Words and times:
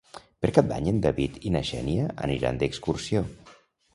Per 0.43 0.49
Cap 0.57 0.69
d'Any 0.71 0.87
en 0.91 1.01
David 1.03 1.35
i 1.49 1.51
na 1.57 1.61
Xènia 1.71 2.07
aniran 2.29 2.59
d'excursió. 2.63 3.21